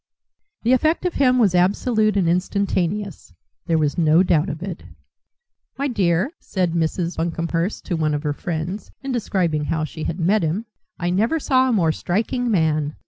[0.63, 3.35] The effect of him was absolute and instantaneous;
[3.67, 4.81] there was no doubt of it.
[5.77, 7.17] "My dear," said Mrs.
[7.17, 10.65] Buncomhearst to one of her friends, in describing how she had met him,
[10.97, 12.95] "I never saw a more striking man.